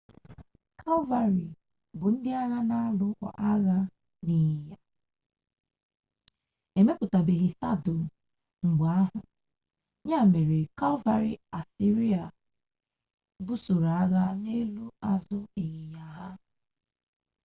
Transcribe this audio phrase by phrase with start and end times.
[0.81, 1.45] kalvarị
[1.99, 3.09] bu ndi agha na-alụ
[3.51, 3.77] agha
[4.31, 4.77] ịnyịnya
[6.79, 8.01] emepụtabeghị sadụl
[8.67, 9.19] mgbe ahụ
[10.09, 12.23] ya mere kalvarị asịrịa
[13.45, 16.27] busoro agha n'elu azụ ịnyịnya ha